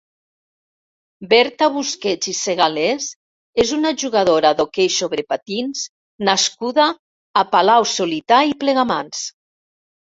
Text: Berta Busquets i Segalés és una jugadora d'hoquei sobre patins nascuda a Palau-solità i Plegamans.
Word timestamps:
Berta 1.33 1.67
Busquets 1.75 2.31
i 2.31 2.33
Segalés 2.39 3.11
és 3.65 3.75
una 3.79 3.93
jugadora 4.05 4.53
d'hoquei 4.63 4.91
sobre 4.97 5.29
patins 5.35 5.85
nascuda 6.33 6.91
a 7.45 7.49
Palau-solità 7.55 8.43
i 8.55 8.61
Plegamans. 8.65 9.27